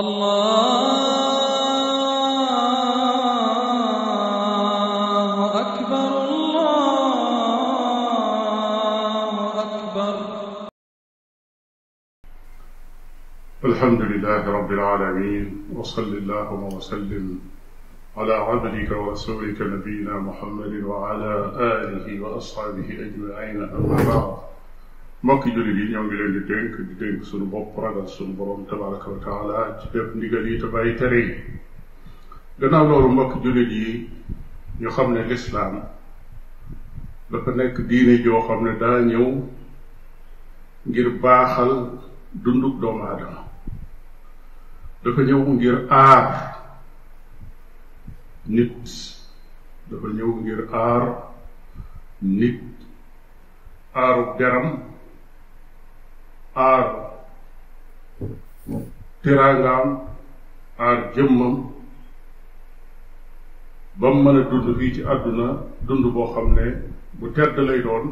[0.00, 0.80] الله
[5.60, 7.14] أكبر الله
[9.62, 10.14] أكبر
[13.64, 17.40] الحمد لله رب العالمين وصل اللهم وسلم
[18.16, 24.38] على عبدك ورسولك نبينا محمد وعلى آله وأصحابه أجمعين أما بعد
[25.22, 28.36] mbokk julli e di ñoo ngi leen di dénk di dénk suñu bopp ragal suñu
[28.36, 31.34] borom tabaraka wa taala ci bépp ndigal yi te bàyyi tere yi
[32.60, 34.10] gannaaw loolu mbokk jullit yi
[34.78, 35.82] ñu xam ne lislaam
[37.30, 39.42] dafa nekk diine joo xam ne daa ñëw
[40.86, 41.98] ngir baaxal
[42.32, 43.42] dunduk doomu aadama
[45.02, 46.56] dafa ñëw ngir aar
[48.46, 48.72] nit
[49.90, 51.24] dafa ñëw ngir aar
[52.22, 52.60] nit
[53.94, 54.87] aaru deram
[56.66, 56.82] और
[59.24, 59.90] तिरंगाम
[60.86, 61.54] और जम्मम
[64.02, 65.48] बम मन दुंड बीच अदुना
[65.86, 66.64] दुंड बो खमने
[67.20, 68.04] बुटेर दले डॉन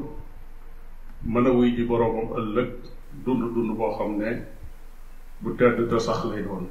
[1.34, 2.72] मन वही जी बरोम अल्लक
[3.26, 4.30] दुंड दुंड बो खमने
[5.44, 6.68] बुटेर द तसाखले डॉन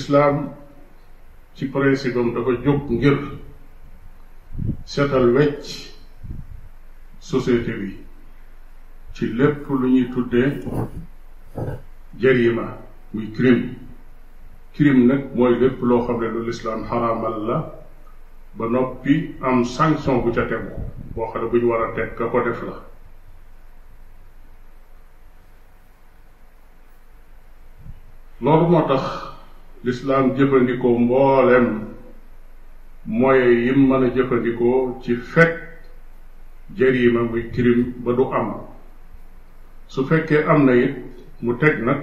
[0.00, 0.46] इस्लाम
[1.58, 3.12] ci principe dafa jóg ngir
[4.92, 5.68] setal wecc
[7.24, 7.96] société bi
[9.14, 10.58] ci lépp lu ñuy tuddee
[12.20, 12.76] jarima
[13.14, 13.68] muy crime
[14.74, 17.82] crime nag mooy lépp loo xam ne lu lislaam xaraamal la
[18.54, 20.68] ba noppi am sanction bu ca tegu
[21.14, 22.80] boo xam ne bu ñu war a teg ka ko def la
[28.42, 29.02] loolu moo tax
[29.82, 31.86] lislaam jëfandikoo mbooleem
[33.06, 35.73] mooy yim mën a jëfandikoo ci fekk
[36.72, 38.52] jarima muy crime ba du am
[39.86, 40.96] su fekkee am na it
[41.42, 41.98] mu teg nag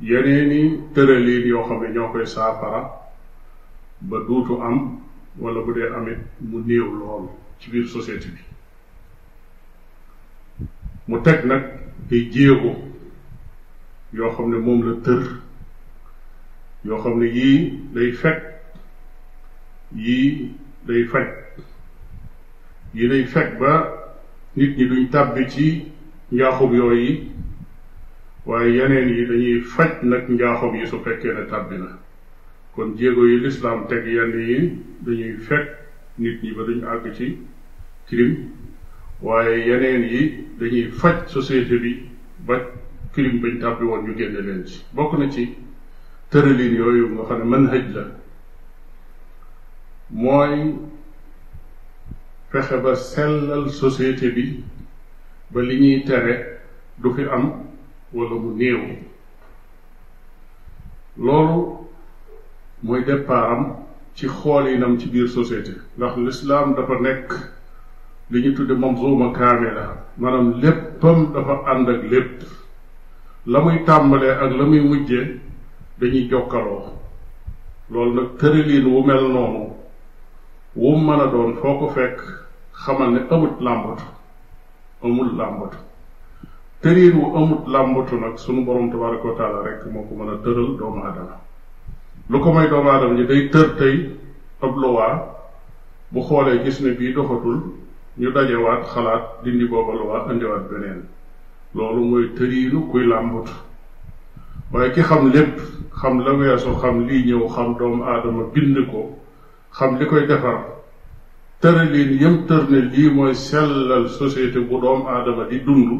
[0.00, 2.90] yeneeni tëraliin yoo xam ne ñoo koy saafara
[4.00, 5.00] ba duutu am
[5.38, 7.28] wala bu dee amit mu néew lool
[7.60, 8.40] ci biir société bi
[11.08, 11.62] mu teg nag
[12.10, 12.74] ay jéego
[14.12, 15.22] yoo xam ne moom la tër
[16.84, 18.42] yoo xam ne yii day fekk
[19.94, 20.54] yii
[20.86, 21.26] day faj
[22.94, 23.88] yi lay fekk ba
[24.56, 25.84] nit ñi duñ tàbbi ci
[26.32, 27.20] njaaxum yooyu
[28.46, 31.98] waaye yeneen yi dañuy faj nag njaaxum yi su fekkee ne tàbbi na
[32.74, 35.68] kon jéego yi lislaam teg yenn yi dañuy fekk
[36.18, 37.38] nit ñi ba duñ àgg ci
[38.08, 38.48] crime
[39.22, 42.02] waaye yeneen yi dañuy faj société bi
[42.46, 42.58] ba
[43.12, 45.48] crime bañ tàbbi woon ñu génne leen ci bokk na ci
[46.30, 48.04] tëralin yooyu nga xam ne manhaj la
[50.10, 50.74] mooy
[52.50, 54.60] fexe ba sellal société bi
[55.52, 56.58] ba li ñuy tere
[56.98, 57.62] du fi am
[58.12, 58.80] wala mu néew
[61.16, 61.78] loolu
[62.82, 63.76] mooy ci xool
[64.14, 67.30] ci xoolinam ci biir société ndax lislaam dafa nekk
[68.30, 72.42] li ñu tudde manzuma kaamila maanaam léppam dafa ànd ak lépp
[73.46, 75.40] la muy tàmbalee ak la muy mujje
[76.00, 76.92] dañuy jokkaloo
[77.90, 79.70] loolu nag tërëliin wu mel noonu
[80.76, 82.39] wu mën a doon foo ko fekk
[82.84, 84.04] xamal ne amut làmbatu
[85.02, 85.76] amul làmbatu
[86.82, 90.36] tëriin wu amut làmbatu nag sunu borom tabaraka wa taala rek moo ko mën a
[90.44, 91.36] tëral doomu aadama
[92.30, 94.08] lu ko may doomu aadama ji day tër tey
[94.62, 95.20] ab luwaa
[96.12, 97.58] bu xoolee gis ne bii doxatul
[98.18, 101.04] ñu dajewaat xalaat dindi booba luwaa indiwaat beneen
[101.74, 103.52] loolu mooy tëriinu kuy làmbatu
[104.72, 105.60] waaye ki xam lépp
[106.02, 109.10] xam la weesu xam lii ñëw xam doomu aadama bind ko
[109.78, 110.79] xam li koy defar
[111.60, 115.90] tëraliin yëm tër ne mooy sellal société bu doomu aadama di dund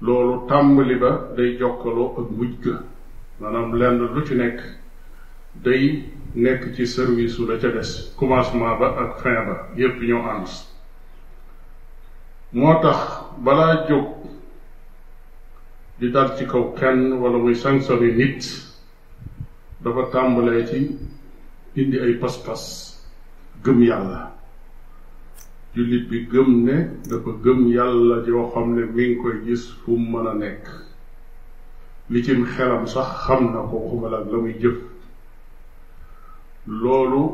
[0.00, 2.76] loolu tàmbali ba day jokkaloo ak mujj ga
[3.40, 4.60] maanaam lenn lu ci nekk
[5.64, 5.82] day
[6.34, 10.46] nekk ci service su la ca des commencement ba ak fin ba yépp ñoo ànd
[12.52, 12.98] moo tax
[13.44, 14.06] balaa jóg
[15.98, 18.42] di dal ci kaw kenn wala muy sanctionné nit
[19.82, 20.96] dafa tàmbalee ci
[21.74, 22.62] indi ay pas-pas
[23.64, 24.38] gëm yàlla
[25.76, 29.96] jullit bi gëm ne dafa gëm yàlla joo xam ne mi ngi koy gis fu
[29.96, 30.66] mu mën a nekk
[32.10, 34.76] li cim xelam sax xam na ko waxuma la la muy jëf
[36.66, 37.28] loolu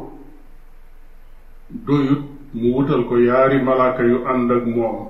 [1.71, 2.21] doyut
[2.55, 5.09] mu wutal ko yaari malaaka yu ànd ak moom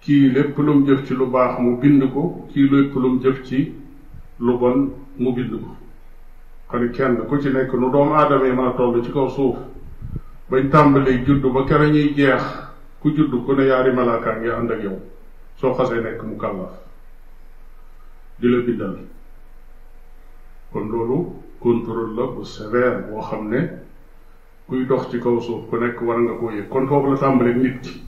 [0.00, 3.42] kii lépp lu mu jëf ci lu baax mu bind ko kii lépp lu jëf
[3.44, 3.72] ci
[4.38, 5.68] lu bon mu bind ko
[6.70, 9.56] kon kenn ku ci nekk lu doomu aadama yi mën a ci kaw suuf
[10.50, 12.42] bañ tàmbalee juddu ba kere ñuy jeex
[13.00, 14.98] ku juddu ku ne yaari malaaka ngi ànd yow
[15.60, 16.72] soo xasee nekk mu kàllaaf
[18.40, 18.98] di la bindal
[20.72, 21.26] kon loolu
[21.60, 23.60] contrôle bu sévère boo xam ne
[24.66, 27.54] kuy dox ci kaw suuf ku nekk war nga koo yëg kon foofu la tàmbalee
[27.54, 28.02] nit ki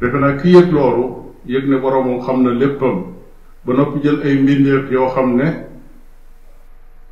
[0.00, 3.14] defe naa ki yëg loolu yëg ne boromam xam na léppam
[3.64, 5.64] ba noppi jël ay mbindeef yoo xam ne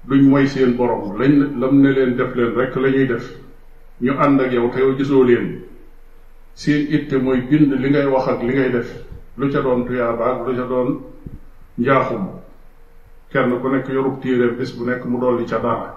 [0.08, 3.43] duñ moy seen borom lañ lam ne leen def leen rek la ñuy def
[4.04, 5.60] ñu ànd ak yow te yow gisoo leen
[6.54, 8.90] seen itte mooy bind li ngay wax ak li ngay def
[9.38, 11.00] lu ca doon tuyaabaag lu ca doon
[11.78, 12.28] njaaxum
[13.32, 15.96] kenn ku nekk yorub téere bis bu nekk mu dolli ca dara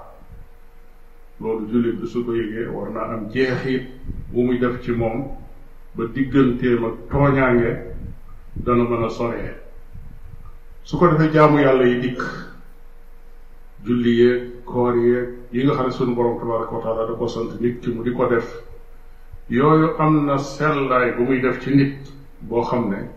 [1.42, 3.84] loolu jullit bi su ko yëgee war naa am jeexit
[4.32, 5.28] bu muy def ci moom
[5.96, 7.74] ba digganteem ak tooñaange
[8.56, 9.54] dana mën a soree
[10.84, 12.22] su ko defee jaamu yàlla yi dikk
[13.86, 17.28] julli yeeg koor yeeg yi nga xam ne sunu borom tabaraka wa taala da ko
[17.28, 18.46] sant nit ki mu di ko def
[19.50, 22.12] yooyu am na sellaay bu muy def ci nit
[22.42, 23.10] boo xam ne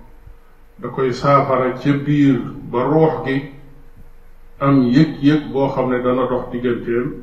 [0.79, 2.41] da koy saafara ci biir
[2.71, 3.51] ba ruux gi
[4.59, 7.23] am yëg-yëg boo xam ne dana dox digganteem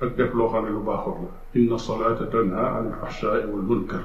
[0.00, 4.04] ak def loo xam ne lu baaxut la inna salaata tanha an alfahshaai wal munkar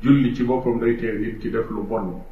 [0.00, 2.22] julli ci boppam day tee nit ci def lu bon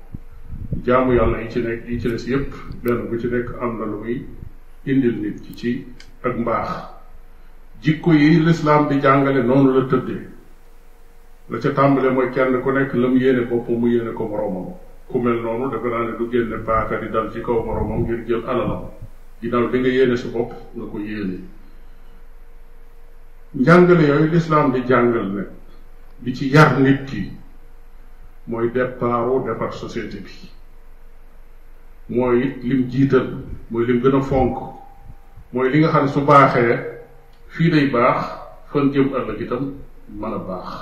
[0.84, 3.84] jaamu yàlla yi ci nekk yi ci des yépp benn bu ci nekk am na
[3.84, 4.25] lu muy
[4.87, 5.87] indil nit ki ci
[6.23, 6.94] ak mbaax
[7.82, 10.26] jikko yi lislaam di jàngale noonu la tëddee
[11.49, 14.75] la ca tàmbale mooy kenn ku nekk la mu yéene bopp mu yéene ko moromam
[15.08, 18.25] ku mel noonu dafa naa ne du génne paaka di dal ci kaw moromam ngir
[18.26, 18.90] jël alalam
[19.40, 21.38] ginnaaw di nga yéene sa bopp nga ko yéene
[23.52, 25.49] njàngale yooyu lislaam di jàngal nag
[26.19, 27.37] di ci yar nit ki
[28.44, 30.32] mooy départu defar société bi
[32.08, 33.37] mooy it lim jiital
[33.69, 34.56] mooy lim gën a fonk
[35.52, 36.94] mooy li nga xam su baaxee
[37.56, 38.29] fii day baax
[38.70, 39.62] fan jëm ëllëg itam
[40.20, 40.73] mën a baax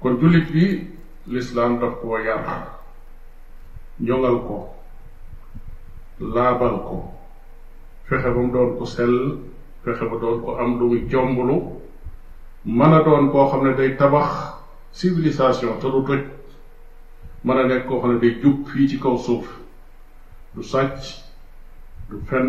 [0.00, 0.64] kon jullit bi
[1.32, 2.44] lislaam daf koo yar
[4.06, 4.58] ñoŋal ko
[6.34, 6.96] laabal ko
[8.08, 9.16] fexe ba mu doon ko sell
[9.84, 11.56] fexe ba doon ko am lu muy jomblu
[12.64, 14.30] mën a doon koo xam ne day tabax
[14.98, 16.20] civilisation te du toj
[17.44, 19.46] mën a nekk koo xam ne day jub fii ci kaw suuf
[20.54, 21.02] du sàcc
[22.10, 22.46] du fen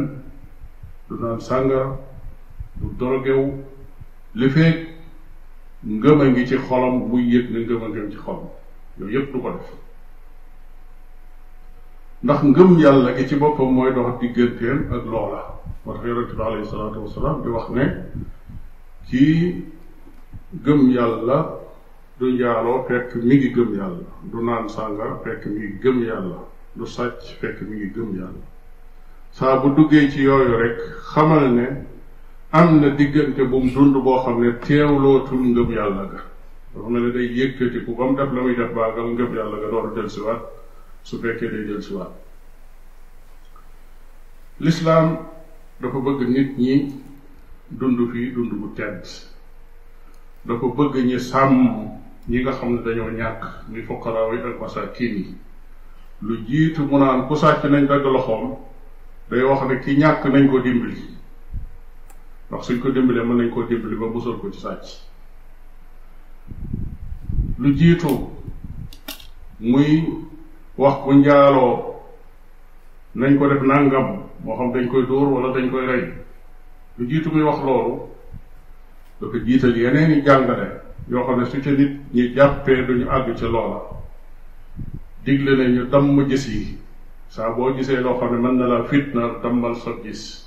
[1.07, 1.95] du naan sàngara
[2.81, 3.53] du dorogewu
[4.35, 4.87] li feeg
[5.85, 8.45] ngëm ngi ci xolam muy yëg ne ngëm ci xolam
[8.99, 9.67] yooyu yëpp du ko def
[12.23, 15.41] ndax ngëm yàlla gi ci boppam mooy dox digganteem ak loola
[15.85, 17.85] moo tax bi wax ne
[19.09, 19.65] kii
[20.65, 21.61] gëm yàlla
[22.19, 23.75] du njaaloo fekk mi ngi gëm
[24.45, 30.77] naan sàngara fekk mi ngi gëm mi ngi gëm bu duggee ci yooyu rek
[31.11, 31.67] xamal ne
[32.55, 36.21] am na diggante bu mu dund boo xam ne teewlootul ngëm yàlla ga
[36.73, 39.67] dafa mel ne day yëkkatiku ba mu def la muy def baagal ngëm yàlla ga
[39.71, 40.41] door delsiwaat
[41.03, 42.13] su fekkee day delsiwaat
[44.59, 45.17] lislaam
[45.81, 46.93] dafa bëgg nit ñi
[47.69, 49.03] dund fii dund bu tedd
[50.47, 51.89] dafa bëgg ñi sàmm
[52.29, 55.35] ñi nga xam ne dañoo ñàkk ñi fokkaraaw yi ak masaakin yi
[56.21, 58.55] lu jiitu mu naan ku sàcc nañ dagg loxoom
[59.29, 61.14] day wax ne ki ñàkk nañ ko dimbali
[62.55, 64.87] ndax suñ ko dimbalee mën nañ koo dimbali ba musal ko ci sàcc
[67.59, 68.29] lu jiitu
[69.59, 70.03] muy
[70.77, 72.01] wax bu njaaloo
[73.15, 74.07] nañ ko def nangam
[74.43, 76.05] moo xam dañ koy dóor wala dañ koy rey
[76.97, 77.99] lu jiitu muy wax loolu
[79.21, 80.67] dafa jiital yeneen i jàngale
[81.11, 83.79] yoo xam ne su ca nit ñi jàppee duñu àgg ca loola
[85.25, 86.77] digle nañu damm gis yi
[87.27, 90.44] saa boo gisee loo xam ne mën na laa fitna dammal sa gis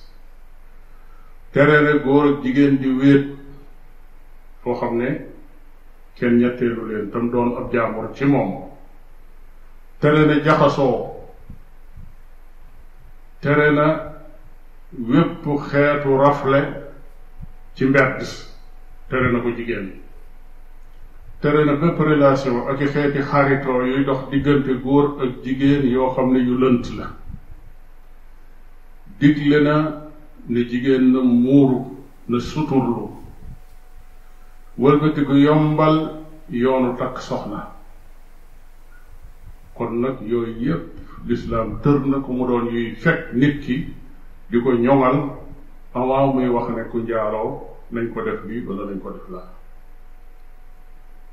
[1.53, 3.27] tere na góor ak jigéen di wéet
[4.63, 5.25] foo xam ne
[6.17, 8.69] kenn ñetteelu leen tam doon ab jaambur ci moom
[10.01, 11.11] tere na jaxasoo
[13.41, 14.13] tere na
[15.09, 16.93] wépp xeetu rafle
[17.75, 18.23] ci mbedd
[19.09, 19.93] tere na ko jigéen
[21.41, 26.13] tere na bépp relation ak i xeeti xaritoo yuy dox diggante góor ak jigéen yoo
[26.15, 27.07] xam ne yu lënt la
[29.19, 30.08] digle na
[30.49, 31.85] ne jigéen na muuru
[32.29, 33.09] na suturlu
[34.79, 35.97] wëlbati gu yombal
[36.51, 37.61] yoonu takk soxna
[39.75, 40.87] kon nag yooyu yépp
[41.29, 43.77] lislaam tër na ko mu doon yuy fekk nit ki
[44.51, 45.19] di ko ñoŋal
[45.95, 47.61] avant ah, muy wax ne ku njaaroo
[47.93, 49.53] nañ ko def lii wala nañ ko def laa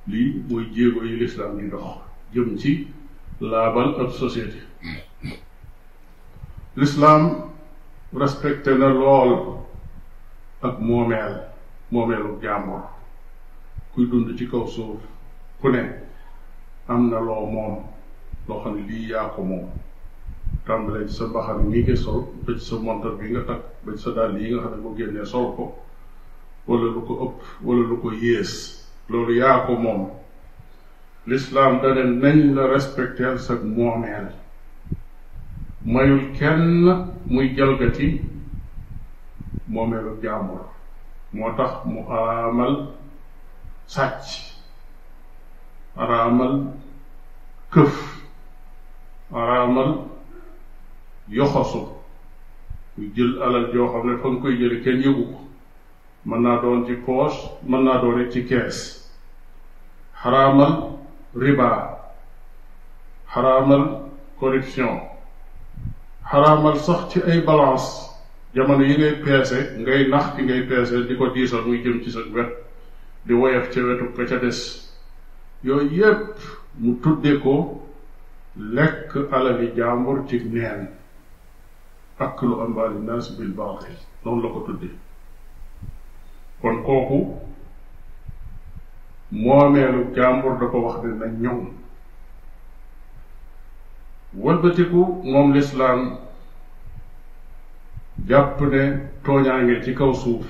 [0.07, 1.99] lii mooy jéego yi lislaam di dox
[2.33, 2.87] jëm ci
[3.39, 4.59] laabal ab société
[6.75, 7.44] lislaam
[8.15, 9.57] respecté na lool
[10.63, 11.39] ak moomeel
[11.91, 12.81] moomeelu jàmbur
[13.95, 15.01] kuy dund ci kaw suuf
[15.61, 15.83] ku ne
[16.87, 17.83] am na loo moom
[18.47, 19.67] loo xam ne lii yaa ko moom
[20.65, 24.09] tàmbalee sa baxar mi nga sol ba sa montar bi nga takk ba ci sa
[24.15, 25.75] dàll yi nga xam ne boo génnee sol ko
[26.67, 28.51] wala lu ko ëpp wala lu ko yées
[29.09, 30.01] loolu yaa ko moom
[31.27, 34.31] lislaam dane nañ la respecteel sa moomeel
[35.85, 38.17] mayul kenn muy jalgati
[39.69, 40.65] moomeelu jaamur
[41.33, 42.87] moo tax mu araamal
[43.85, 44.57] sàcc
[45.95, 46.73] aramal
[47.69, 48.25] këf
[49.31, 49.95] aramal
[51.29, 51.85] yoxosu
[52.97, 55.39] muy jël alal joo xam ne fa nga koy jële kenn yëgu ko
[56.25, 59.05] mën naa doon ci poos mën naa doon ci kees
[60.23, 60.97] haramal
[61.35, 61.69] riba
[63.35, 65.14] haramal corruption
[66.35, 68.11] xaraamal sax ci ay balance
[68.53, 72.11] jamono yi ngay peese ngay nax ci ngay peese di ko diisal muy jëm ci
[72.11, 72.51] sa wet
[73.23, 74.59] di woyof ca wetu ka ca des
[75.63, 76.35] yooyu yépp
[76.81, 77.55] mu tudde ko
[78.75, 80.89] lekk alali jaambur ci neen
[82.19, 84.89] ak lu ambaali nas bil baaxil noonu la ko tudde
[86.61, 87.21] kon kooku
[89.31, 91.65] moomeelu jaambur da ko wax ne na ñoom
[94.37, 96.17] wëlbatiku moom lislaam
[98.27, 98.81] jàpp ne
[99.23, 100.45] tooñaange ci kaw suuf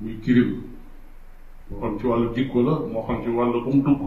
[0.00, 0.62] muy kirim
[1.70, 4.00] moo xam ci wàll jikko la moo xam ci wàllu bu dugg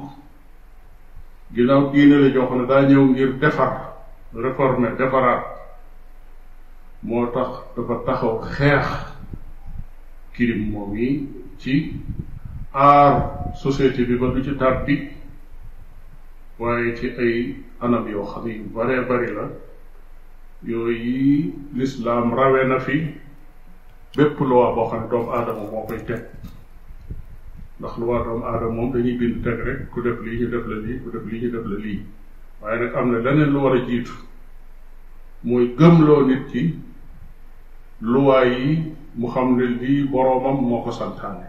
[1.55, 3.73] ginnaaw diine la joo xam ne daa ñëw ngir defar
[4.43, 5.43] réformer defaraat
[7.03, 8.87] moo tax dafa taxaw xeex
[10.33, 11.27] kirim moom yi
[11.59, 11.93] ci
[12.71, 15.18] aar société bi ba du ci tàbbi
[16.59, 19.47] waaye ci ay anam yoo xam yu bare bari la
[20.63, 23.13] yooyu lislaam rawe na fi
[24.15, 25.87] bépp loi boo xam doomu aadama
[27.99, 30.75] lu war doomu aadama moom dañuy bind teg rek ku def lii ñu def la
[30.85, 32.03] lii ku def lii ñu def la lii
[32.61, 34.11] waaye nag am na leneen lu war a jiitu
[35.43, 36.75] mooy gëmloo nit ci
[38.01, 41.47] luwaa yi mu xam ne lii boroomam moo ko santaane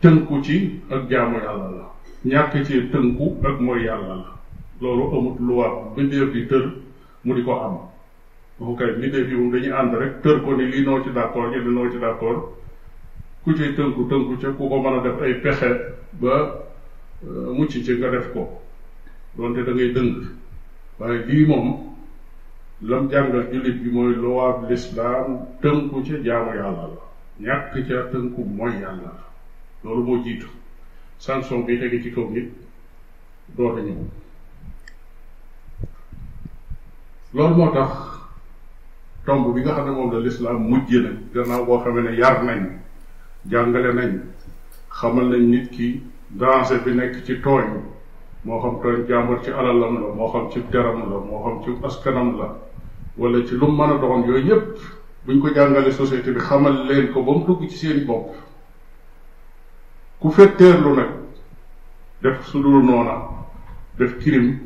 [0.00, 1.95] tënku ci ak jaamu yàlla la
[2.26, 4.26] ñàkk ci tënku ak mooy yàlla la
[4.80, 6.64] loolu amut luwaat mbindeef yi tër
[7.24, 7.74] mu di ko am
[8.58, 11.50] bu kay mbindeef yi moom dañuy ànd rek tër ko ni lii noo ci d'accord
[11.54, 12.40] ñu ne noo ci d'accord
[13.44, 15.68] ku ciy tënku tënku ca ku ko mën a def ay pexe
[16.18, 16.66] ba
[17.22, 18.58] euh, mucc ci nga def ko
[19.36, 20.12] donte da dëng
[20.98, 21.92] waaye lii moom
[22.82, 27.00] lam jàngal jullit bi mooy luwaat lislaam tënku ca jaamu yàlla la
[27.38, 29.10] ñàkk ca tënku mooy yàlla
[29.84, 30.48] loolu moo jiitu
[31.18, 32.50] Samson bi tege ci kaw bi
[33.56, 33.82] door a
[37.34, 37.90] loolu moo tax
[39.26, 42.42] tomb bi nga xam ne moom la lislaam mujje na gannaaw boo xam ne yar
[42.44, 42.60] nañ
[43.50, 44.10] jàngale nañ
[44.98, 45.86] xamal nañ nit ki
[46.38, 47.66] danger bi nekk ci tooñ
[48.44, 51.70] moo xam tooñ jàmbur ci alalam la moo xam ci deram la moo xam ci
[51.86, 52.46] askanam la
[53.16, 54.78] wala ci lu mu a doon yooyu yépp
[55.26, 58.34] buñ ko jàngale société bi xamal leen ko ba mu dugg ci seen bopp
[60.26, 61.08] ku fetteerlu nag
[62.22, 63.14] def su dul noona
[63.98, 64.58] def kirim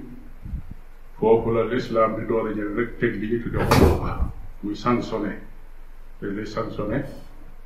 [1.19, 4.31] foofu la lislaam di door a jël rek teg li ñu tuddee xuluba
[4.63, 5.35] muy sanctionné
[6.21, 7.05] te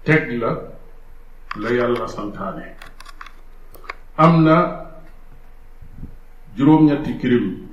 [0.04, 0.58] teg la
[1.56, 2.64] la yàlla santaane
[4.16, 4.86] am na
[6.56, 7.68] juróom-ñetti kirim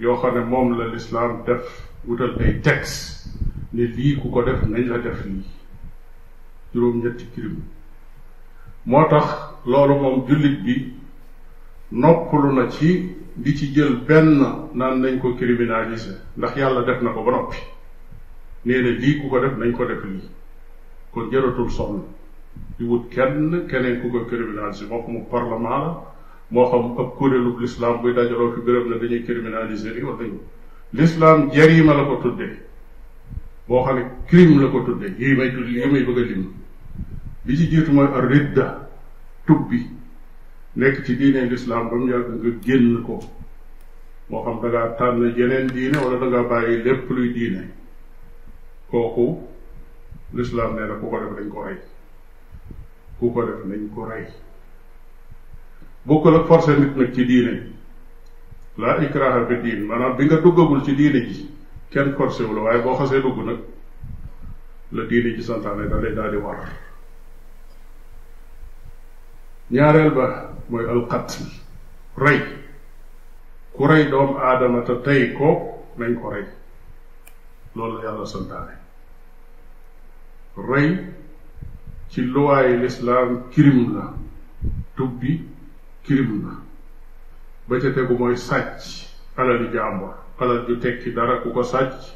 [0.00, 3.28] yoo xam ne moom la lislaam def wutal ay texte
[3.72, 5.42] ne lii ku ko def nañ la def lii
[6.74, 7.58] juróom-ñetti kirim
[8.84, 10.92] moo tax loolu moom jullit bi
[11.92, 17.10] noppalu na ci di ci jël benn naan nañ ko criminaliser ndax yàlla def na
[17.10, 17.56] ko ba noppi
[18.64, 20.28] nee lii ku ko def nañ ko def lii
[21.12, 22.02] kon jëratul sonn
[22.78, 25.98] di wut kenn keneen ku ko criminaliser moo xam parlement la
[26.50, 30.38] moo xam ab kuréelu l'islam buy dajaloo fi béréb na dañuy criminaliser li wax nañu
[30.92, 32.58] l'islam jarima la ko tuddee
[33.66, 36.52] boo xam ne crime la ko tuddee yi may tudd yi may bëgg a lim
[37.44, 37.90] bi ci jiitu
[38.28, 38.83] ridda
[39.46, 39.80] tubbi
[40.76, 43.20] nekk ci diine lislaam ba mu yàgg nga génn ko
[44.30, 47.68] moo xam da tànn yeneen diine wala da bàyyi lépp luy diine
[48.90, 49.38] kooku
[50.34, 51.78] lislaam nee na ku ko def dañ ko rey
[53.18, 54.24] ku ko def dañ ko rey
[56.06, 57.62] bokkul ak forcé nit nag ci diine
[58.78, 61.48] laa ikraha fi diin maanaam bi nga duggagul ci diine ji
[61.90, 63.58] kenn forcé waaye boo xasee dugg nag
[64.92, 66.66] la diine ji santaane da lay daal di war
[69.74, 70.26] ñaareel ba
[70.70, 71.42] mooy qatl
[72.16, 72.38] rey
[73.74, 75.50] ku rey doom aadama te tey ko
[75.98, 76.46] nañ ko rey
[77.74, 78.74] loolu la yàlla santaane
[80.70, 80.88] rey
[82.10, 84.14] ci luwaayi lislaam kirim la
[84.94, 85.42] tubbi
[86.06, 86.54] kirim la
[87.68, 92.14] ba ca tegu mooy sàcc alal ju tekki dara ku ko sàcc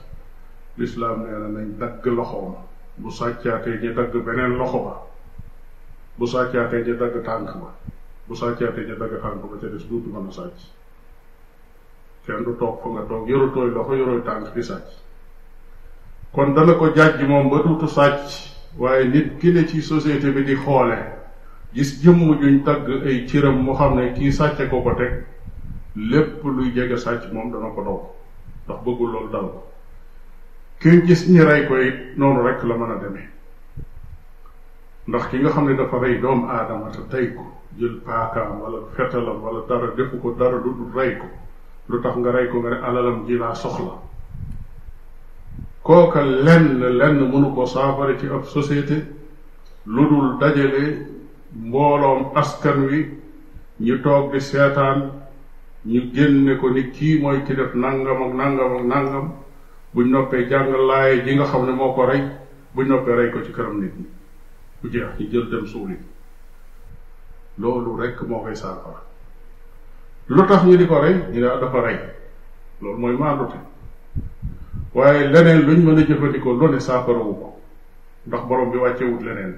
[0.79, 2.55] lislaam nee na nañ dagg loxoom
[3.03, 4.95] bu sàccaatee ñu dagg beneen loxo ba
[6.21, 7.71] bu sàccaatee ja dagg tànk ba
[8.29, 10.59] bu sàccaatee ja dagg tànk ba ca des duutu mën a sàcc
[12.27, 14.89] kenn du toog fa nga toog yorutooy loxo yorooy tànk di sàcc
[16.33, 18.25] kon dana ko jàjj moom ba duutu sàcc
[18.79, 20.99] waaye nit ki ne ci société bi di xoole
[21.75, 25.25] gis jëmm juñ tagg ay cëram mu xam ne kii sàcce ko ko teg
[25.95, 27.99] lépp luy jege sàcc moom dana ko daw
[28.67, 29.63] ndax bëggul loolu dal ko
[30.81, 33.29] ki gis ñi rey ko it noonu rek la mën a demee
[35.09, 37.41] ndax ki nga xam ne dafa rey doomu aadama tey ko
[37.81, 41.25] jël paakaam wala fetalam wala dara defu ko dara du dul rey ko
[41.89, 43.95] lu tax nga rey ko nga ne alalam ji laa soxla
[45.83, 49.07] kooka lenn lenn mënu ko saafara ci ab société
[49.87, 50.85] lu dul dajale
[51.57, 53.01] mbooloom askan wi
[53.81, 55.09] ñu toog seetaan
[55.89, 59.27] ñu génne ko ni kii mooy ki def nangam ak nangam ak nangam
[59.95, 62.21] bu noppee jàng laay ji nga xam ne moo ko rey
[62.75, 64.07] bu noppee rey ko ci këram nit ñi
[64.83, 65.97] du jeex ñu jël dem suuli
[67.59, 69.03] loolu rekk moo koy saafara
[70.29, 71.99] lu tax ñu di ko rey ñu ne dafa rey
[72.81, 73.59] loolu mooy maandute
[74.95, 77.49] waaye leneen luñ mën a jëfandikoo lu ne saafarawu ko
[78.27, 79.55] ndax boroom bi wàccewut leneen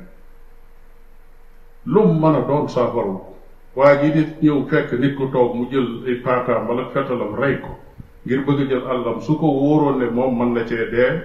[1.84, 3.34] lu mu mën a doon saafarawu ko
[3.76, 7.58] waaye ji nit ñëw fekk nit ku toog mu jël ay paataam wala fetalam rey
[7.60, 7.76] ko
[8.24, 11.22] ngir bëgg jël àllam su ko wóoroon ne moom mën na cee dee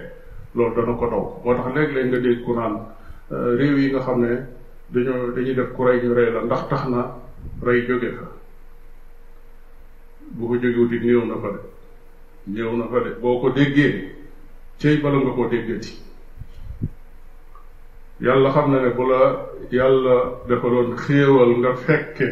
[0.54, 2.94] loolu dana ko daw moo tax léeg-léeg nga dégg ku naan
[3.32, 4.44] Euh, réew yi nga xam ne
[4.90, 7.10] dañoo dañuy def ku rey ñu rey la ndax tax na
[7.60, 8.30] rey jóge fa
[10.30, 14.14] bu ko jógewut it néew na fa de néew na fa de boo ko déggee
[14.78, 15.98] cey bala nga koo déggati
[18.20, 22.28] yàlla xam na ne bu la yàlla dafa doon xéewal nga fekke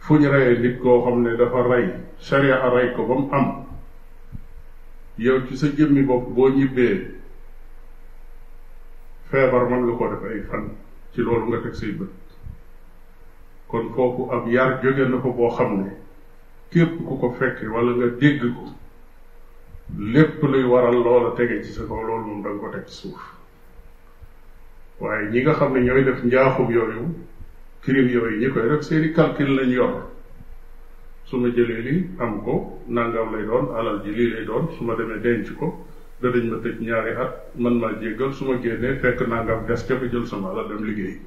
[0.00, 3.28] fu ñu reyee nit koo xam ne dafa rey sariya a rey ko ba mu
[3.32, 3.64] am
[5.16, 7.15] yow ci sa jëmmi bopp boo ñibbee
[9.30, 10.70] feebar mën la koo def ay fan
[11.12, 12.10] ci loolu nga teg say bët
[13.66, 15.90] kon foofu ab yar jóge na ko boo xam ne
[16.70, 18.64] képp ku ko fekke wala nga dégg ko
[19.98, 23.22] lépp luy waral loola tege ci sa kaw loolu moom da ko teg suuf
[25.00, 27.08] waaye ñi nga xam ne ñooy def njaaxum yooyu
[27.82, 30.02] crime yooyu ñi koy def seeni calcul lañ yor
[31.24, 34.84] su ma jëlee lii am ko nangam lay doon alal ji lii lay doon su
[34.84, 35.85] ma demee denc ko
[36.22, 39.98] danañ ma tëj ñaari at man ma jéggal su ma génnee fekk nangam des ca
[39.98, 41.20] fa jël sama la dem liggéey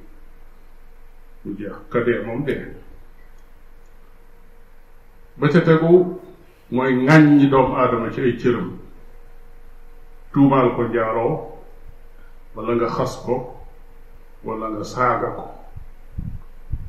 [1.44, 2.66] mu jeex ka dee moom dee
[5.36, 6.18] ba ca tegu
[6.70, 8.78] mooy ŋàññ ñi doomu aadama ci ay cëram
[10.32, 11.54] tuumaal ko njaaroo
[12.56, 13.56] wala nga xas ko
[14.42, 15.46] wala nga saaga ko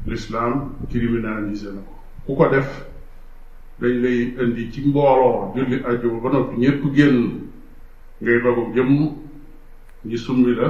[0.07, 1.93] l'islam criminalisé na ko
[2.25, 2.85] ku ko def
[3.79, 7.50] dañ lay indi ci mbooloo julli aju ba noppi ñëpp génn
[8.21, 9.11] ngay dogu jëmm
[10.05, 10.69] ñi summi la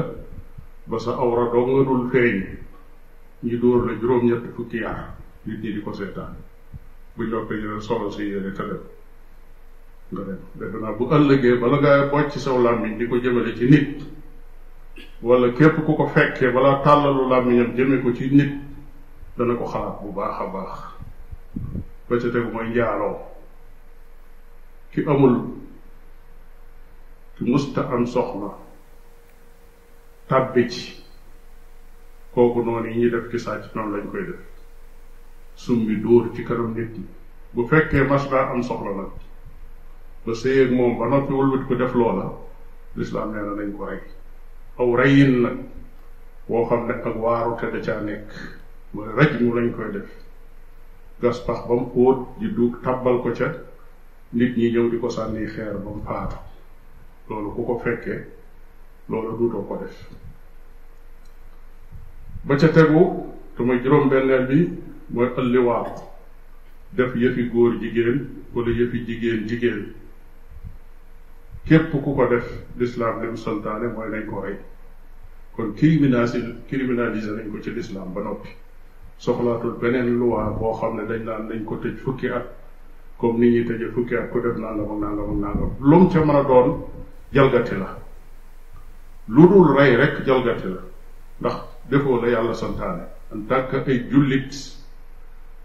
[0.87, 2.37] ba sa awra doo nga dul feeñ
[3.43, 6.35] ñi dóor la juróom-ñett fukki yar nit ñi di ko seetaan
[7.15, 7.59] bu noppee
[11.11, 12.55] ëllëgee bala ngaa bocc saw
[13.09, 13.99] ko jëmale ci nit
[15.21, 18.61] walla képp ku ko fekkee balaa tàllalu làmmiñam jëme ko ci nit
[19.37, 20.79] dana ko xalaat bu baax a baax
[22.07, 23.19] ba ca tegu njaaloo
[24.93, 25.59] ki amul
[27.41, 28.49] musta am soxla
[30.27, 31.01] tàbbi ci
[32.34, 34.39] kooku noonu yi ñuy def ki sàcc noonu lañ koy def
[35.56, 37.06] sumbi dóor ci kanam nit ñi
[37.54, 39.12] bu fekkee mas am soxla nag
[40.25, 42.30] ba sëyeeg moom ba noppi wëlbati ko def loola
[42.95, 43.99] lislaam nee na nañ ko rey
[44.77, 45.58] aw reyin nag
[46.49, 48.27] woo xam ne ak waarute da caa nekk
[48.93, 50.10] mooy raj mu lañ koy def
[51.21, 52.47] gas pax ba mu xóot di
[52.84, 53.49] tàbbal ko ca
[54.32, 56.01] nit ñi ñëw di ko sànni xeer ba mu
[57.32, 58.20] loolu ku ko fekkee
[59.10, 59.96] loolu duutoo ko def
[62.44, 63.04] ba ca tegu
[63.56, 64.60] te muy juróom-benneel bi
[65.15, 65.86] mooy ëlliwaa
[66.96, 68.20] def yëfi góor jigéen
[68.54, 69.84] wala yëfi jigéen jigéen
[71.65, 72.46] képp ku ko def
[72.78, 74.58] lislaam li mu santaane mooy nañ ko rey
[75.56, 78.50] kon criminalisé criminalisé nañ ko ci lislaam ba noppi
[79.17, 82.44] soxlaatul beneen loi boo xam ne dañ naan nañ ko tëj fukki at
[83.17, 86.10] comme nit ñuy tëje fukki at ku def nangam ak nangam ak nangam lu mu
[86.10, 86.88] ca mën a doon
[87.34, 87.98] jalgati la
[89.28, 90.82] lu dul rey rek jalgati la
[91.39, 91.54] ndax
[91.89, 94.54] defoo la yàlla santaane en tant que ay jullit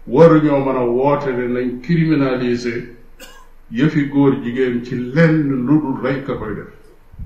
[0.07, 2.39] waruñoo mën a woote ne nañ
[3.77, 6.71] yëfi góor jigéen ci lenn lu dul rey ka koy def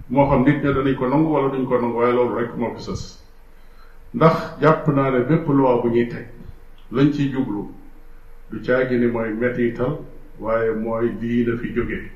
[0.09, 2.73] moo xam nit ña danañ ko nangu wala duñ ko nangu waaye loolu rek moo
[2.75, 3.17] fi sës
[4.13, 6.27] ndax jàpp naa ne bépp loi bu ñuy teg
[6.91, 7.69] lañ ciy jublu
[8.51, 9.97] du caagi ni mooy mettital
[10.39, 12.09] waaye mooy lii la fi jógee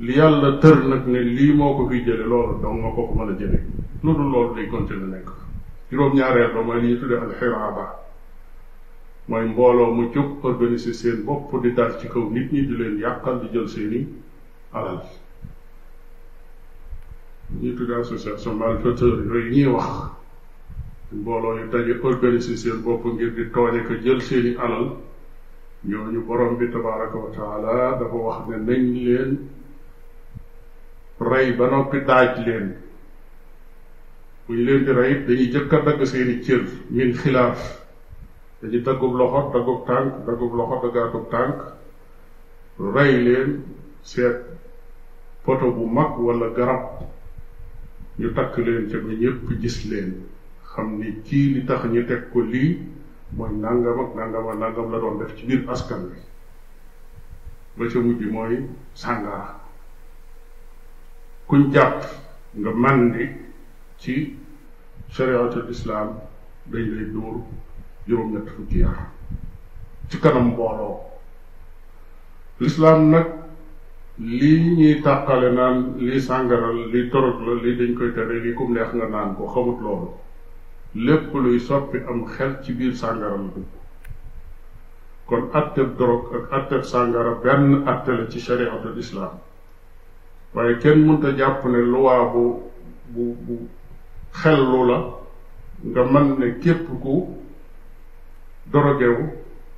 [0.00, 3.14] li yàlla tër nag ne lii moo ko fiy jële loolu dong moo ko ko
[3.18, 3.58] mën a jële
[4.02, 5.30] lu dul loolu day continuer nekk
[5.90, 7.88] juróom-ñaareel ba mooy li ñu tuddee
[9.28, 12.98] mooy mbooloo mu jóg organiser seen bopp di dal ci kaw nit ñi di leen
[12.98, 14.06] yàqal di jël seeni
[14.72, 15.02] alal
[17.60, 19.88] ñu tuddee association malfaiteur yooyu ñuy wax
[21.12, 24.92] mbooloo yu daje organiser seen bopp ngir di tooñe ko jël seeni alal
[25.84, 29.38] ñooñu borom bi tabaraka wa dafa wax ne nañ leen
[31.18, 32.76] ray ba noppi daaj leen
[34.46, 37.58] buñ leen di rey dañuy jëkk a dagg seeni cër min xilaaf
[38.62, 41.56] dañu daggub loxo daggub tànk daggub loxo daggaatub tànk
[42.94, 43.62] rey leen
[44.02, 44.38] seet
[45.44, 47.02] poto bu mag wala garab
[48.18, 50.22] ñu takk leen ca ba ñépp gis leen
[50.62, 52.78] xam ni kii li tax ñu teg ko lii
[53.36, 56.18] mooy nangam ak nangam ak nangam la doon def ci biir askan bi
[57.76, 59.57] ba ca mujj mooy sàngaara
[61.48, 62.00] kuñ jàpp
[62.54, 62.70] nga
[63.98, 64.14] si
[65.18, 66.08] ci islam
[66.70, 67.36] dañ lay dóor
[68.06, 68.98] juróom ñett fukki yar
[70.10, 71.00] ci kanam mbooloo
[72.60, 73.26] l'islam nag
[74.18, 78.72] lii ñuy tàqale naan lii sàngaral lii torot la lii dañ koy tere lii kum
[78.74, 80.08] neex nga naan ko xamut loolu
[80.94, 83.62] lépp luy soppi am xel ci biir sàngaral la
[85.26, 88.36] kon atteb dorog ak atteb sàngara benn atte la ci
[89.04, 89.32] islam
[90.54, 92.42] waaye kenn mënta jàpp ne luwaa bu
[93.12, 93.54] bu bu
[94.40, 94.98] xellu la
[95.90, 97.28] nga mën ne képp ku
[98.72, 99.24] dorogewu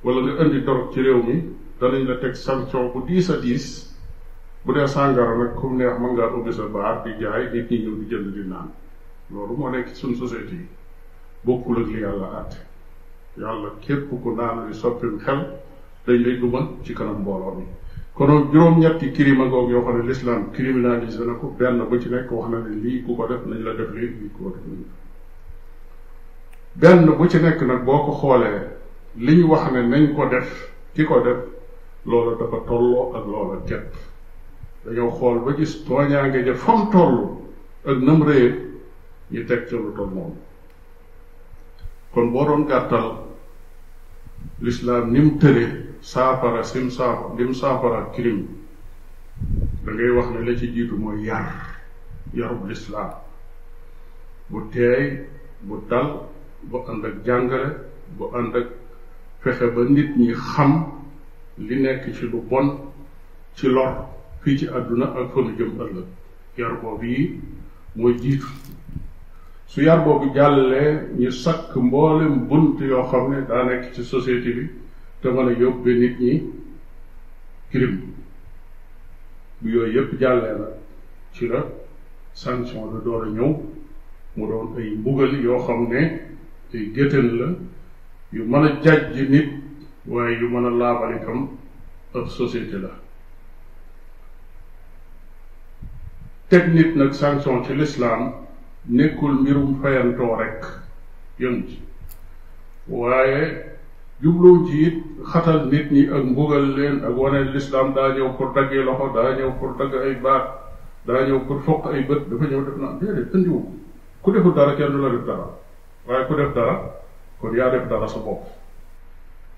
[0.03, 1.35] wala nga indi dorog ci réew mi
[1.79, 3.65] danañ la teg sanction bu diis a diis
[4.63, 7.77] bu dee sàngara nag comme neex mën ngaa ubbi sa baar di jaay nit ñi
[7.83, 8.69] ñëw di jënd di naan
[9.31, 10.67] loolu moo nekk suñ société yi
[11.45, 12.59] bokkul ak li yàlla àtte
[13.41, 15.39] yàlla képp ku naan li soppim xel
[16.05, 17.65] dañ lay duma ci kanam mbooloo mi
[18.15, 22.31] kon juróom-ñetti kirima googu yoo xam ne l'islam criminalisé na ko benn bu ci nekk
[22.31, 24.63] wax na ne lii ku ko def nañ la def lii ko def
[26.75, 28.61] benn bu ci nekk nag boo ko xoolee
[29.17, 31.37] li ñu wax ne nañ ko def ki ko def
[32.05, 33.95] loola dafa tolloo ak loola tepp
[34.85, 37.37] dañoo xool ba gis tooñaange ja fam toll
[37.85, 38.59] ak nam réye
[39.31, 40.33] ñu teg ca lu toll moom
[42.13, 43.23] kon boo doon gàttal
[44.59, 48.47] l'islam ni mu tëree saafara sim saafara lim saafara crime
[49.85, 51.45] da wax na la ci jiitu mooy yar
[52.33, 53.11] yarub lislaam
[54.49, 55.19] bu teey
[55.61, 56.25] bu dal
[56.63, 57.75] bu ànd ak jàngale
[58.17, 58.67] bu ànd ak
[59.43, 60.83] fexe ba nit ñi xam
[61.57, 62.81] li nekk ci lu bon
[63.55, 64.07] ci lor
[64.41, 66.05] fii ci àdduna ak fa jëm ëllëg
[66.57, 67.41] yar boobu yi
[67.95, 68.47] mooy jiitu
[69.67, 74.51] su yar boobu jàllee ñu sakk mboolem bunt yoo xam ne daa nekk ci société
[74.53, 74.80] bi
[75.21, 76.33] te mën a yóbbu nit ñi
[77.69, 77.99] crime
[79.71, 80.67] yooyu yëpp jàllee la
[81.33, 81.61] ci la
[82.33, 83.51] sanction la door a ñëw
[84.35, 86.01] mu doon ay mbugal yoo xam ne
[86.73, 87.47] ay géttan la
[88.33, 89.49] yu mën a jàjj nit
[90.07, 91.49] waaye yu mën a laabal itam
[92.13, 92.25] ab
[92.81, 92.91] la
[96.49, 98.33] teg nit nag sanction ci lislaam
[98.89, 100.65] nekkul mbirum fayantoo rek
[101.39, 101.79] yëm ci
[102.87, 103.70] waaye
[104.21, 108.85] jubluwu ci xatal nit ñi ak mbugal leen ak wane lislaam daa ñëw pour daggee
[108.85, 110.45] loxo daa ñëw pour dagg ay baat
[111.05, 113.59] daa ñëw pour foq ay bët dafa ñëw def naan déedéet indiwu
[114.21, 115.47] ku deful dara kenn du la def dara
[116.07, 116.75] waaye ku def dara
[117.41, 118.45] kon yaa def dara sa bopp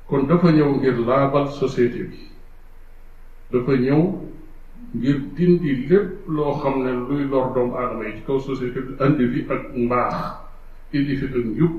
[0.07, 2.17] kon dafa ñëw ngir laabal société bi
[3.51, 3.99] dafa ñëw
[4.95, 8.95] ngir dindi lépp loo xam ne luy lor doomu aadama yi ci kaw société bi
[9.03, 10.15] indi fi ak mbaax
[10.93, 11.71] indi fi ak njub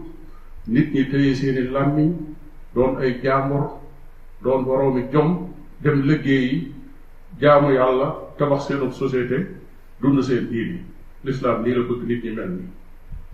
[0.68, 2.33] nit ñi téye seeni làmmiñ
[2.74, 3.70] doon ay jaambur
[4.42, 5.48] doon boroomi jom
[5.80, 6.74] dem liggéeyi
[7.40, 9.46] jaamu yàlla tabax seenu société
[10.00, 10.78] dund seen diini
[11.24, 12.68] lislaam nii la bëgg nit ñi mel nii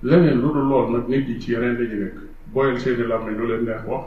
[0.02, 2.16] leneen lu dul lool nag nit ñi ci yeneen dañu nekk
[2.52, 4.04] booyal seeni làmmiñ lu leen neex wax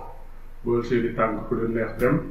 [0.63, 2.21] booyal seeni tànk fu leen neex dem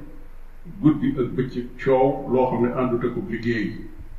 [0.81, 3.75] guddi ak bëccëg coow loo xam ne àndut ak liggéey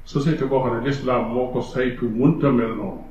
[0.06, 3.04] société boo xam ne lislaam moo ko saytu munta mel noonu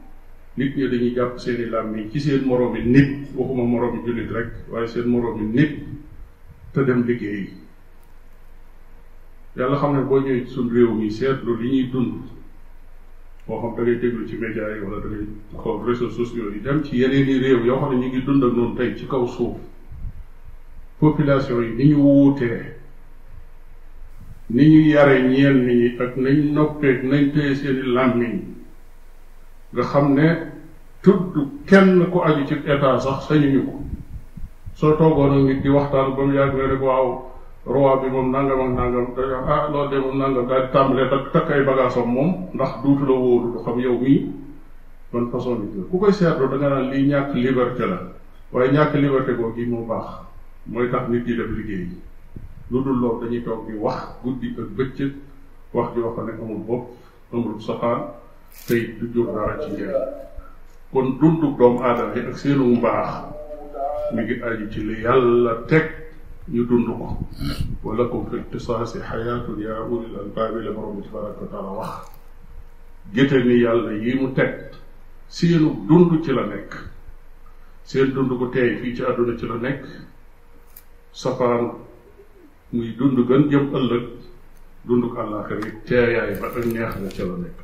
[0.56, 4.86] nit ñi dañuy jàpp seeni làmmiñ ci seen moroomi nit waxuma moroomi jullit rek waaye
[4.86, 5.78] seen moroomi nit
[6.74, 7.50] te dem liggéey
[9.56, 12.20] yàlla xam ne boo ñëwee suñ réew mi seetlu li ñuy dund
[13.48, 16.82] moo xam da ngay ci média yi wala da ngay xool réseaux sociaux yi dem
[16.84, 19.26] ci yeneen i réew yoo xam ne ñu ngi dund ak noonu tey ci kaw
[19.26, 19.56] suuf
[21.00, 22.60] population yi ni ñu wuutee
[24.50, 28.51] ni ñu yare ñeel nit ñi ak nañ noppeek nañ téye seeni làmmiñ
[29.72, 30.28] nga xam ne
[31.00, 31.32] tudd
[31.68, 33.74] kenn ku aju ci état sax sañuñu ko
[34.76, 37.08] soo toogoon ak nit di waxtaan ba mu yàgg rek waaw
[37.64, 41.08] roi bi moom nangam ak nangam da ah loolu de moom nangam daal di tàmbalee
[41.08, 44.20] tak takk ay bagaasam moom ndax duutu la wóoru du xam yow mii
[45.12, 47.98] ban façon nit la ku koy seetlu da nga naan lii ñàkk liberté la
[48.52, 50.08] waaye ñàkk liberté boobu gi moo baax
[50.68, 51.88] mooy tax nit di def liggéey
[52.70, 55.12] lu dul loolu dañuy toog di wax guddi ak bëccëg
[55.72, 56.84] wax di wax ne amul bopp
[57.32, 58.20] amul saxaan
[58.68, 60.08] tey du jur dara ci njëriñ
[60.92, 63.08] kon dundug doomu aadama yi ak seenu mbaax
[64.14, 65.86] mi ngi aju ci li yàlla teg
[66.54, 67.16] ñu dund ko
[67.84, 71.92] wa lakum fi ltisaasi xayaatun yaa ulil albaabi la borom bi tabaraka wa taala wax
[73.14, 73.34] géte
[73.64, 74.52] yàlla yi mu teg
[75.28, 76.72] seenu dund ci la nekk
[77.84, 79.84] seen dund ko teey fii ci àdduna ci la nekk
[81.12, 81.64] safaan
[82.72, 84.06] muy dund gën jëm ëllëg
[84.84, 87.58] dund ko àllaaxira teeyaay ba ak neex na ci la nekk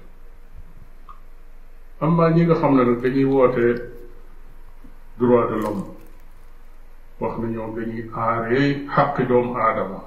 [2.04, 3.64] am naa ñi nga xam ne nag dañuy woote
[5.18, 5.84] droit de l'homme
[7.20, 10.00] wax na ñoom dañuy aaree xàq doomu aadama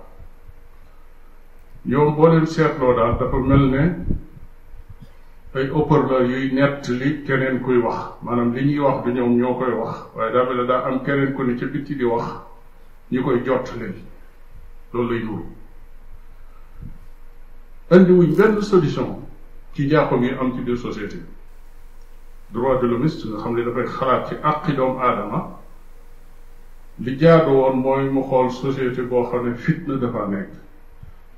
[1.89, 3.95] ñoom boo leen seetloo daal dafa mel ne
[5.53, 9.53] ay haut-parleur yuy nett li keneen kuy wax maanaam li ñuy wax du ñoom ñoo
[9.59, 12.23] koy wax waaye daa mel daa am keneen ku ne ca bitti di wax
[13.11, 13.95] ñi koy jot leen
[14.93, 15.43] loolu lay nuru
[18.15, 19.25] wuñ benn solution
[19.73, 21.17] ci jàpp yi am ci biir société
[22.53, 25.39] droit de l'hommiste nga xam ne dafay xalaat ci àqi doomu aadama
[26.99, 30.49] li jaadu woon mooy mu xool société boo xam ne fitna dafa nekk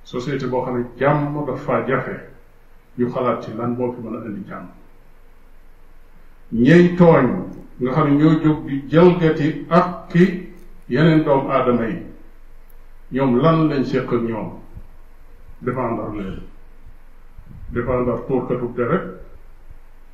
[0.04, 2.20] société boo xam ne jàmm dafa jafe
[2.98, 4.66] ñu xalaat ci lan moo fi mën a indi jàmm
[6.52, 7.28] ñey tooñ
[7.80, 10.50] nga xam ne ñoo jóg di jalgati àqi
[10.90, 11.98] yeneen doomu aadama yi
[13.12, 14.50] ñoom lan lañ séq ak ñoom
[15.62, 16.40] défendre leen
[17.70, 19.23] défendre tuurkatu deret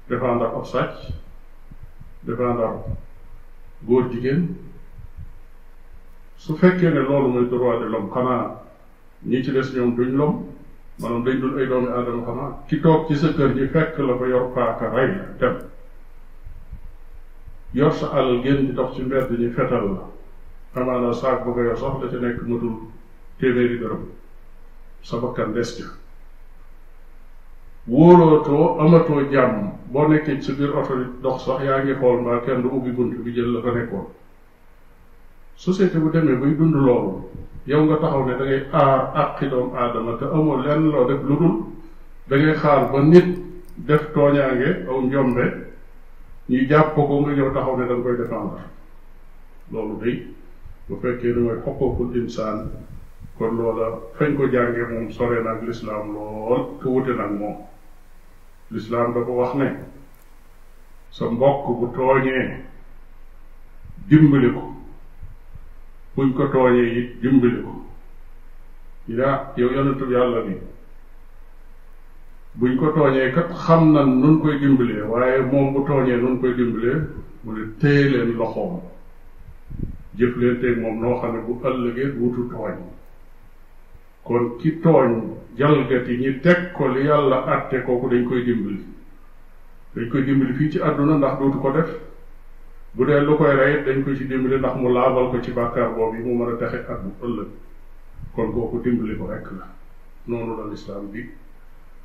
[0.10, 1.12] défendre ab sàcc
[2.28, 2.80] défendre ab
[3.90, 4.48] góor jigéen
[6.38, 8.50] su fekkee ne loolu mooy droit de l'homme xanaa
[9.26, 10.44] ñi ci des ñoom duñ lom
[11.00, 14.16] maanaam dañ dul ay doomi aadama xanaa ki toog ci sa kër ji fekk la
[14.18, 15.56] fa yor paaka rey dem
[17.74, 20.04] yor sa alal génn di dox ci mbedd ñi fetal la
[20.74, 22.74] xamaa la saak ba nga yor sax nekk matul
[23.40, 24.04] téeméeri dërëm
[25.02, 25.84] sa bakkan des ca
[27.90, 32.40] wóorootoo amatoo jàmm boo nekkee ci sa biir oto dox sax yaa ngi xool mbaa
[32.46, 33.72] kenn du ubbi bunt bi jël la fa
[36.00, 37.24] bu demee buy dund loolu
[37.68, 41.24] yow nga taxaw ne da ngay aar àqi doomu aadama te amoo lenn loo def
[41.24, 41.66] lu dul
[42.28, 43.42] da xaar ba nit
[43.78, 45.44] def tooñaange aw njombe
[46.50, 48.62] ñu jàpp ko nga ñëw taxaw ne da nga koy défendre
[49.72, 50.28] loolu day
[50.88, 52.70] bu fekkee ni mooy xoqookul insaan
[53.38, 57.56] kon loola fañ ko jàngee moom sore ak lislaam lool te wute nag moom
[58.72, 59.68] lislaam dafa wax ne
[61.12, 62.46] sa mbokk bu tooñee
[64.10, 64.64] dimbali ko
[66.16, 67.72] buñ ko tooñee it dimbali ko
[69.18, 70.54] yaa yow yonentu yàlla bi
[72.60, 76.54] buñ ko tooñee kat xam na nun koy dimbalee waaye moom bu tooñee nun koy
[76.58, 76.98] dimbalee
[77.44, 78.74] mu ne téye leen loxoom
[80.18, 82.78] jëf leen teeg moom noo xam ne bu ëllëgee wutu tooñ
[84.30, 85.10] kon ki tooñ
[85.58, 88.84] jalgati ñi teg ko li yàlla àtte kooku dañ koy dimbali
[89.96, 91.90] dañ koy dimbali fii ci àdduna ndax dootu ko def
[92.94, 95.96] bu dee lu koy rey dañ ko ci dimbali ndax mu laabal ko ci bàkkaar
[95.96, 97.50] boobu yi mu mën a texe at bu ëllëg
[98.36, 99.66] kon kooku dimbali ko rekk la
[100.28, 101.22] noonu la lislaam bi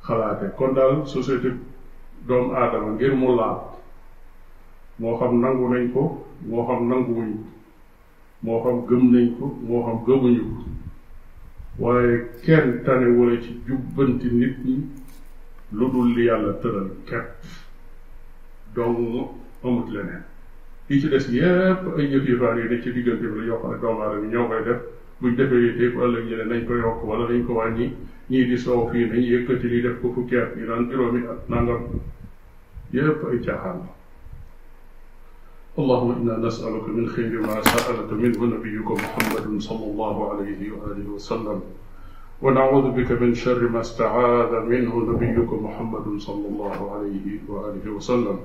[0.05, 1.53] xalaate kon daal société
[2.27, 3.57] doomu aadama ngir mu laab
[4.99, 7.45] moo xam nangu nañ ko moo xam nanguwuñ ko
[8.41, 10.65] moo xam gëm nañ ko moo xam gëmuñu ko
[11.79, 14.55] waaye kenn tanewula ci jubbanti nit
[15.71, 17.43] lu dul li yàlla tëral kepp
[18.75, 19.29] dong
[19.63, 20.23] amut leneen
[20.87, 23.71] yi ci des yépp ay yëf yëfaan yi ne ci diggante bi la yoo xam
[23.71, 24.81] ne doomu ñoo koy def
[25.21, 27.93] buñ defee yite bu ëllëg ñu ne nañ ko yokk wala nañ ko wàññi
[28.29, 31.49] ñii di soow fii nañ yëkkati li def ko fukki at yi naan juróomi at
[31.49, 31.83] nangam
[32.93, 33.94] ay caaxaan la
[35.83, 41.59] اللهم انا نسالك من خير ما سالك منه نبيك محمد صلى الله عليه واله وسلم
[42.41, 48.39] ونعوذ بك من شر ما استعاذ منه نبيك محمد صلى الله عليه واله وسلم